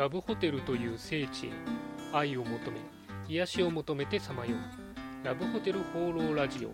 [0.00, 1.50] ラブホテルという聖地へ
[2.14, 2.78] 愛を求め
[3.28, 5.26] 癒しを求めてさまよう。
[5.26, 6.70] ラブホテル放浪ラジオ。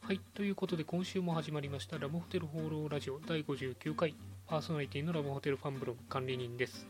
[0.00, 4.14] はいということで今週も始まりましたラブホテル放浪ラジオ第59回。
[4.46, 6.86] パーソナリティのラブホテルファンブログ管理人です、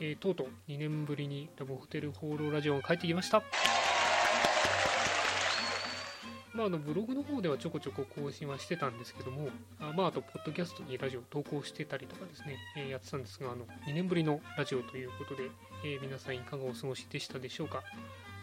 [0.00, 3.44] えーとうとう2年ぶりにラブホテル放浪ラジオが帰ってきました。
[6.54, 9.48] まあ、あのブログの方ではちょこちょこ更新はしてたんですけども、
[9.80, 15.44] あまあ、あと、ポッドキャストにラジオ投稿してたりとかですね、えーやってたんですが、あの2年ぶりのラジオということで、
[15.84, 17.82] えー皆さんいかがお過ごしでしたでしょうか。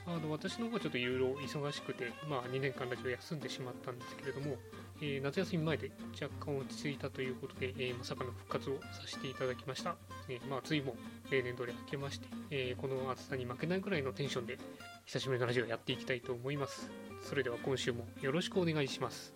[0.08, 4.56] あの私の方はちょっといろいろ忙しくて、まあ、2年間ラジオ休んでしまったんですけれども、
[5.02, 9.96] えー夏休み前で若干落ち着いたということで、えーまさかの復活をさせていただきました。
[10.28, 10.96] えーまあ、ついも
[11.30, 14.58] 例年通り明けまして、えこの暑さに負けないぐらいのテンションで
[15.06, 16.90] 久しぶりのラジオやっていきたいと思います。
[17.22, 19.34] それでは今週もよろしくお願いします。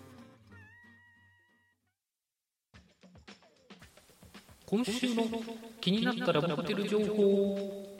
[4.66, 5.24] 今週の
[5.80, 7.94] 気になったらホテル情報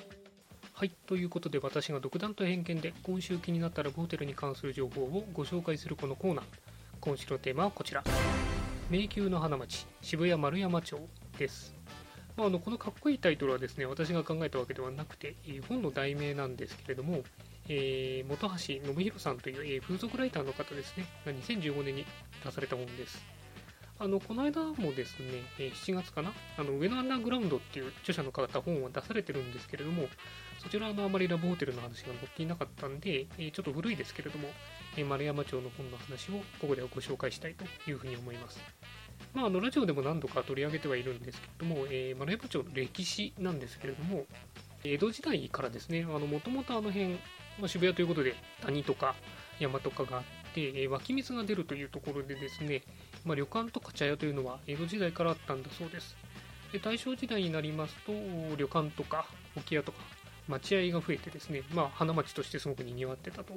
[0.74, 6.46] はい、ということで私が独断と偏見で今週気になったらホテルに関する情報をご紹介するこのコーナー。
[7.00, 8.04] 今週のテーマはこちら。
[8.90, 10.98] 迷宮の花町、渋谷丸山町
[11.38, 11.76] です。
[12.36, 15.36] まあ、あのこのかっこいいタイトルはですね私が考えたわけではなくて、
[15.70, 17.24] 本の題名なんですけれども、
[17.70, 21.06] えー本橋信弘さんという、えー風俗ライターの方ですね。
[21.26, 22.06] が2015年に
[22.44, 23.24] 出された本です。
[24.00, 26.34] あのこの間もですね、えー7月かな？
[26.58, 30.08] あの上野アンダーグラウンドっていう著者の方本を出されてるんですけれども
[30.62, 34.50] そちらのあまりラブホテルの話が載っていなかったんで、えーちょっと古いですけれども、
[34.98, 38.60] え丸山町の本の話をここではご紹介したいというふうに思います。
[39.34, 44.26] まあ、あのラジオでも何度か取り上げてはいるんですけれども、えー丸山町の歴史なんですけれども、
[44.84, 47.18] 江戸時代からですね、もともとあの辺、
[47.60, 49.16] まあ、渋谷ということで谷とか
[49.60, 50.24] 山とかがあっ
[50.54, 52.84] て、え湧き水が出るというところでですね、
[53.26, 56.16] まあ、旅館とか茶屋というのは江戸時代からあったんだそうです。
[56.72, 58.12] で大正時代になりますと、
[58.58, 59.26] 旅館とか
[59.56, 60.00] 置屋とか
[60.48, 63.54] 待合が増えてですね、まあ、花町としてすごく賑わってたと。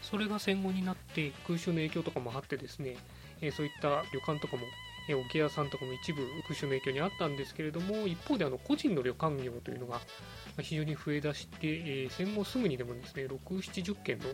[0.00, 2.96] それが戦後になって空襲の影響とかもあってですね、
[3.40, 4.62] えそういった旅館とかも
[5.08, 10.00] え桶屋さんとかも一部空襲の影響にあったんですけれども一方であの個人の旅館業というのが
[10.60, 14.26] 非常に増えだして、えー戦後すぐにでもですね670件の、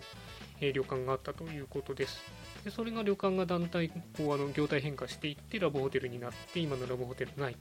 [0.61, 2.21] えー旅館があったということです。
[2.65, 7.57] でそれが旅館が団体こうあの業態変化していってラブホテルになって今のラブホテルない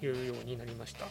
[0.00, 1.06] というようになりました。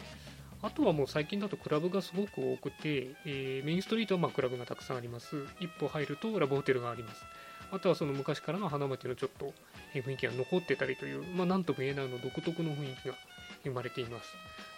[0.62, 5.44] あとはもう最近だとクラブがすごく多くて、えーメインストリートはまクラブがたくさんあります。
[5.60, 7.22] 一歩入るとラブホテルがあります。
[7.70, 9.52] あとはその昔からの花町のちょっと
[9.94, 13.14] え雰囲気が残ってたりという、まあ、なんとも言えないの独特の雰囲気が
[13.64, 14.36] 生まれています。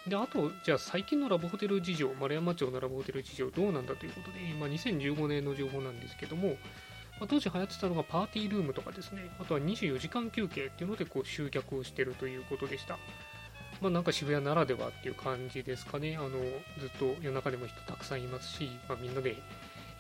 [0.09, 6.57] で、あと、じゃあ最近のラブホテル事情、丸山町のラブホテル事情どうなんだということで、まあ、2015年の情報なんですけども、
[7.19, 12.99] まあ、当時流行ってたのがパーティールームとかですね、あとは24時間休憩っていうのでこう集客をしてるということでした。
[13.83, 16.17] まあ、なんか渋谷ならではっていう感じですかね。
[16.17, 19.37] あの、ずっと夜中でも人たくさんいますし、まあ、みんなで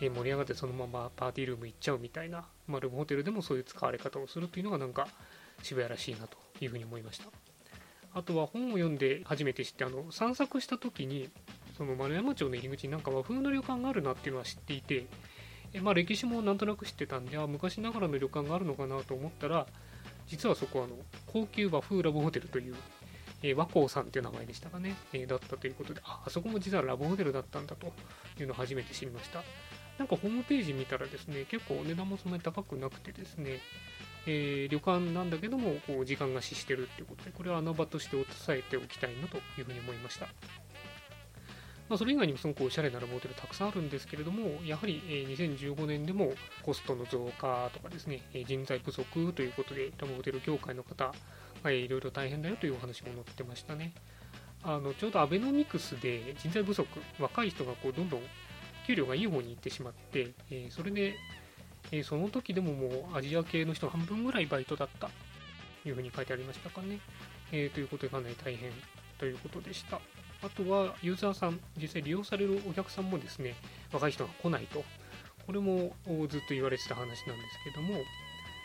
[0.00, 5.08] え盛り上がってそのままパーティールーム行っちゃうみたいな、まあ、ルームホテルでもそういう使われ方をするというのがなんか
[5.62, 7.26] 渋谷らしいなというふうに思いました。
[8.12, 11.30] あとは本を読んで初めて知ってあの散策した時に
[11.76, 15.06] その丸山町の入り口になんか和風の旅館があるなっていうのは知っていて
[15.72, 19.66] えまあ、歴史もなんとなく知ってたんであ昔ながらの旅館があるのかなと思ったら
[20.26, 20.94] 実はそこはあの
[21.26, 22.74] 高級和風ラブホテルという、
[23.42, 27.92] えー和光さんっていう名前でしたかね、えーだったということでああそこも実はラブホテルだったんだと
[28.38, 29.42] いうのを初めて知りました。
[30.00, 33.58] なんかホームページ見たらですね、結構お値段もそんなに高くなくてですね、
[34.26, 40.28] えー旅館なんだけども、こう時間が死してるっていうことで、これは穴場として押さえておきたいなというふうに思いました。
[41.90, 51.12] まあ、それ以外にもすごくおしゃれなラブホテルたくさんあるんですけれども、やはり、2015年でもコストの増加とかですね、人材不足ということで、ラブホテル業界の方、
[51.64, 53.92] えーいろいろ大変だよというお話も載ってましたね。
[54.62, 56.86] あのちょうどアベノミクスで人材不足、
[57.18, 58.20] 若い人がこうどんどん
[58.90, 61.14] 給料がいい方に行ってしまって、えーそれで、
[61.92, 65.08] えーその時でももうアジア系の人半分ぐらいバイトだった
[65.82, 66.98] というふうに書いてありましたかね。
[67.52, 68.72] えーということでかなり大変
[69.18, 70.00] ということでした。
[70.42, 73.54] あとはユーザーさん、実際利用されるお客さんもですね、
[73.92, 74.82] 若い人が来ないと。
[75.46, 75.94] これも
[76.28, 77.26] ずっと言われてた話なんです
[77.64, 77.94] けども、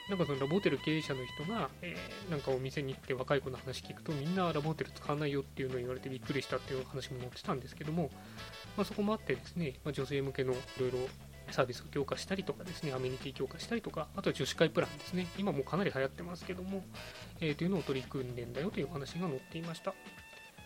[0.09, 8.09] なんかそのラボホテル経営者の人が、えーなんかお店に行って若い子の話聞くとみんなラボホテル使わないよっていうのを言われてびっくりしたっていう話も載ってたんですけども、
[8.77, 10.97] まあ、そこもあってですね、まあ、女性向けのいろいろ
[11.51, 16.83] サービスを強化したりとかですね、アメニティ強化したりとか、あとは女子会プランですね、今もかなり流行ってますけども、
[17.39, 19.93] えーというのを取り組んでんだよという話が載っていました。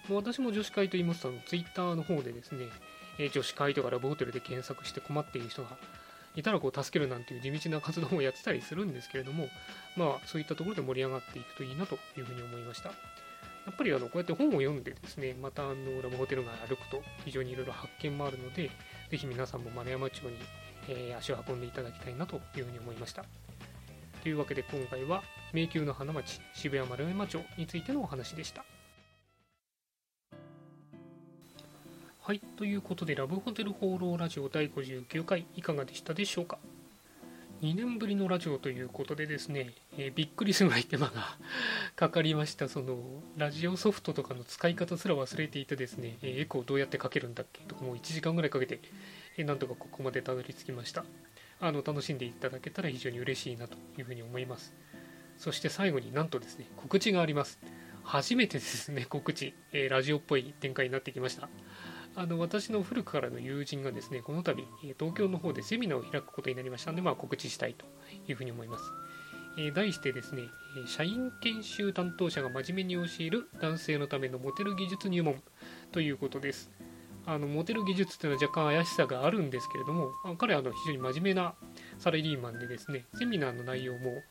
[0.08, 2.66] もう私も女子会と言いますと、ツイッターの方でですね、
[3.20, 5.78] えー女子会とかラブホテルで検索して困っている人が
[6.36, 9.50] いたらこう助けるなんていう地道な活動もやってたりするんですけれども
[9.98, 12.92] まあそういったところで盛り上がっていくといいなというふうに思いました
[13.66, 18.72] やっぱりあのこうやって本を読んでですねまたあのラブホテル街歩くと非常にいろいろ発見もあるので
[19.10, 20.32] ぜひ皆さんも丸山町に、
[20.88, 23.24] えー、足を運んでいただきたいなというふうに思いました
[24.24, 25.24] というわけで今回は
[25.54, 28.66] 迷宮の花町渋谷丸山町についてのお話でした
[32.30, 36.60] はい、ということで、ラブホテル放浪ラジオ第59回、いかがでしたでしょうか？
[37.62, 41.38] 2年ぶりのラジオということでですね、えー、びっくりするぐらい手間が
[41.98, 47.62] かかりました、その、ラジオソフトとかの使い方すら忘れていてですね、えー、エコーどうやってかけるんだっけ？
[47.64, 48.80] とか、もう1時間ぐらいかけて、
[49.38, 51.04] えー、なんとかここまでたどり着きました。
[51.60, 54.74] あの、楽しんでいただけたら非常に嬉しいなというふうに思います。
[55.38, 57.60] そして最後になんとですね、告知があります。
[58.04, 61.50] 初めてですね、告知、えラジオっぽい展開になってきました。
[62.20, 64.66] あの私の古くからの友人がですねこの度
[65.00, 67.86] 東京の方でセミナーを開くことになりましたので、まあ、告知したいと
[68.28, 68.84] いうふうに思います。
[69.58, 70.44] え題してですね
[70.86, 75.42] 社員研修担当者が真面目に教える男性のためのモテる技術入門
[75.94, 76.70] ということです。
[77.26, 81.54] あのモテる技術っていうのは若干怪しさがあるんですけれども彼はあの非常に真面目な
[82.00, 84.24] サラリーマンでですねセミナーの内容も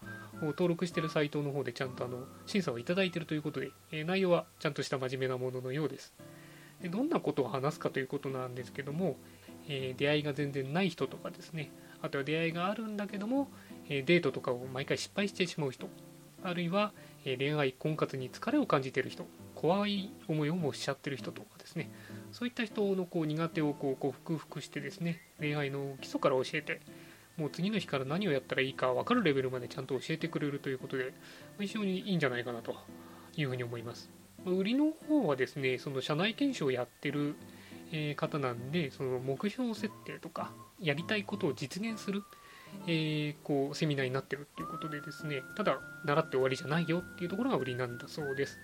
[0.43, 6.12] 登録しているサイトの方でちゃんとあの審査をいただいているということで、え内容はちゃんとした真面目なもののようです。
[6.82, 9.16] でどんなことを話すかということなんですけども、
[9.69, 11.70] えー、出会いが全然ない人とかですね。
[12.00, 13.48] あとは出会いがあるんだけども、
[13.88, 15.88] えー、デートとかを毎回失敗してしまう人。
[16.44, 16.92] あるいは、
[17.25, 19.26] えー、恋愛婚活に疲れを感じている人。
[19.54, 21.90] 怖い思いをもしちゃってる人とかですね。
[22.30, 26.80] そういった人のこう苦手をこうこう克服してですね恋愛の基礎から教えて
[27.36, 31.12] もう次の日から何をやったらいいか分かるレベルまでちゃんと教えてくれるということで
[31.58, 32.75] 非常にいいんじゃないかなと
[33.36, 34.10] いうふうに思います。
[34.46, 37.37] 売りの方はですねその社内研修をやってる
[38.17, 42.23] 方なんでその目標設定とかやりたいことを実現する、
[42.87, 48.58] えー、こうセミナーになってるっていうことでですねただ習って終わりじゃないよっていうところが売りなんだそうです。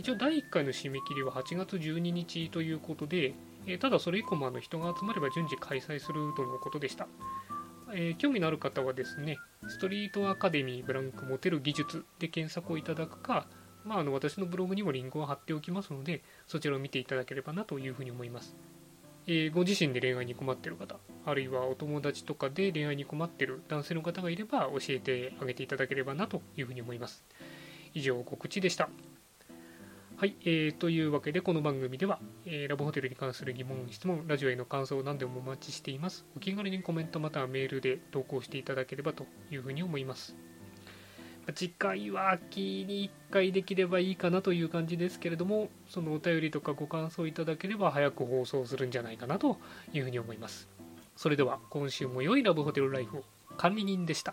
[0.00, 3.34] 一応第1回の締め切りは8月12日ということで、
[3.66, 7.06] えー、ただそれ以降もあの人が集まれば順次開催するとのことでした。
[7.92, 9.36] えー、興味のある方はですね、
[9.68, 13.46] ストリートアカデミーブランクモテる技術で検索をいただくか、
[13.84, 18.56] まあ、あの私のブログにもリンクを貼っておきますので、そちらを見ていただければなというふうに思います。
[19.26, 27.24] えー、ご自身で恋愛に困っている方、あるいはお友達とかで恋愛に困っている男性の方がいれば教えてあげていただければなというふうに思います。
[27.94, 28.88] 以上、告知でした。
[30.16, 36.26] はい、えー、というわけでこの番組では、えー、ラブホテルに関する疑問、質問、ラジオへの感想を何でもお待ちしています。
[36.36, 40.36] お気軽にコメントまたはメールで投稿していただければというふうに思います。
[41.52, 49.58] 次回は秋に1回できればいいかなという感じですけれどもそのお便りとかご感想いただければ早く放送するんじゃないかなと
[49.92, 50.68] いうふうに思います。
[51.16, 53.24] それでは今週も良いラブホテルライフを
[53.56, 54.32] 管理人でした。